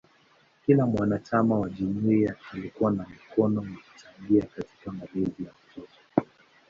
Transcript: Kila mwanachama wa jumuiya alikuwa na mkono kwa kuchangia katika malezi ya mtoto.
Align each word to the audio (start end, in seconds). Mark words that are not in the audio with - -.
Kila 0.65 0.85
mwanachama 0.85 1.59
wa 1.59 1.69
jumuiya 1.69 2.35
alikuwa 2.53 2.91
na 2.91 3.03
mkono 3.09 3.61
kwa 3.61 3.71
kuchangia 3.71 4.41
katika 4.45 4.91
malezi 4.91 5.43
ya 5.43 5.51
mtoto. 5.71 5.87